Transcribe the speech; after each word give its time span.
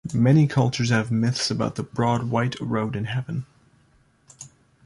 Many 0.15 0.47
cultures 0.47 0.89
have 0.89 1.11
myths 1.11 1.51
about 1.51 1.75
the 1.75 1.83
broad 1.83 2.23
white 2.23 2.59
road 2.59 2.95
in 2.95 3.05
heaven. 3.05 3.45